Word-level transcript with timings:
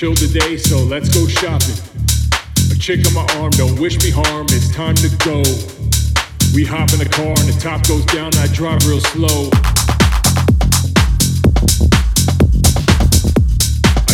chill 0.00 0.14
today, 0.14 0.56
so 0.56 0.78
let's 0.78 1.10
go 1.14 1.26
shopping. 1.26 1.76
A 2.72 2.74
chick 2.78 3.06
on 3.06 3.12
my 3.12 3.26
arm, 3.36 3.50
don't 3.50 3.78
wish 3.78 4.02
me 4.02 4.10
harm. 4.10 4.46
It's 4.48 4.74
time 4.74 4.94
to 4.94 5.10
go. 5.26 5.42
We 6.54 6.64
hop 6.64 6.90
in 6.94 7.00
the 7.00 7.10
car 7.10 7.36
and 7.36 7.52
the 7.52 7.58
top 7.60 7.86
goes 7.86 8.06
down. 8.06 8.34
I 8.36 8.46
drive 8.46 8.86
real 8.88 9.00
slow. 9.00 9.50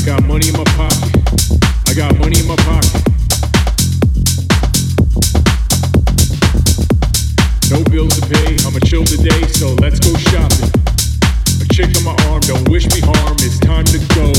Got 0.06 0.24
money 0.28 0.46
in 0.46 0.56
my 0.56 0.62
pocket. 0.78 1.18
I 1.88 1.94
got 1.94 2.16
money 2.20 2.38
in 2.38 2.46
my 2.46 2.54
pocket. 2.62 3.02
No 7.68 7.82
bills 7.90 8.14
to 8.14 8.26
pay. 8.30 8.54
I'ma 8.64 8.78
chill 8.86 9.02
today, 9.02 9.42
so 9.48 9.74
let's 9.82 9.98
go 9.98 10.14
shopping. 10.30 10.70
A 11.60 11.66
chick 11.74 11.90
on 11.96 12.04
my 12.04 12.14
arm, 12.30 12.40
don't 12.42 12.68
wish 12.68 12.86
me 12.94 13.00
harm. 13.00 13.34
It's 13.40 13.58
time 13.58 13.84
to 13.86 13.98
go. 14.14 14.30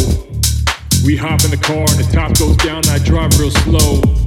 We 1.05 1.17
hop 1.17 1.43
in 1.43 1.51
the 1.51 1.59
car 1.61 1.83
and 1.83 1.99
the 1.99 2.07
top 2.13 2.39
goes 2.39 2.55
down. 2.63 2.87
I 2.87 2.99
drive 2.99 3.37
real 3.37 3.51
slow. 3.51 4.26